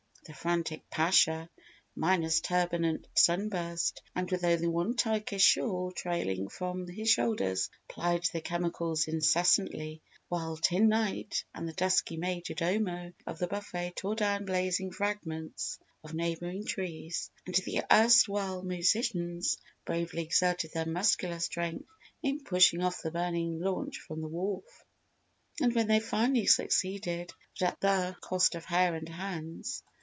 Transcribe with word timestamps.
The 0.23 0.35
frantic 0.37 0.87
Pasha, 0.91 1.49
minus 1.95 2.41
turban 2.41 2.85
and 2.85 3.05
sunburst 3.15 4.03
and 4.15 4.29
with 4.29 4.43
only 4.45 4.67
one 4.67 4.95
Turkish 4.95 5.41
shawl 5.43 5.91
trailing 5.91 6.47
from 6.47 6.87
his 6.87 7.09
shoulders, 7.09 7.71
plied 7.89 8.23
the 8.31 8.39
chemicals 8.39 9.07
incessantly 9.07 10.03
while 10.29 10.55
the 10.57 10.61
Tin 10.61 10.89
Knight 10.89 11.43
and 11.55 11.67
the 11.67 11.73
dusky 11.73 12.17
Major 12.17 12.53
Domo 12.53 13.11
of 13.25 13.39
the 13.39 13.47
buffet 13.47 13.95
tore 13.95 14.13
down 14.13 14.45
blazing 14.45 14.91
fragments 14.91 15.79
of 16.03 16.13
neighbouring 16.13 16.65
trees 16.67 17.31
and 17.47 17.55
the 17.55 17.81
erst 17.91 18.29
while 18.29 18.61
musicians 18.61 19.57
bravely 19.85 20.21
exerted 20.21 20.71
their 20.71 20.85
muscular 20.85 21.39
strength 21.39 21.89
in 22.21 22.41
pushing 22.43 22.83
off 22.83 23.01
the 23.01 23.09
burning 23.11 23.59
launch 23.59 23.97
from 23.97 24.21
the 24.21 24.27
wharf. 24.27 24.85
And 25.59 25.73
they 25.73 25.99
finally 25.99 26.45
succeeded 26.45 27.33
but 27.59 27.67
at 27.69 27.81
the 27.81 28.15
cost 28.21 28.53
of 28.53 28.65
hair 28.65 28.93
and 28.93 29.09
hands. 29.09 29.81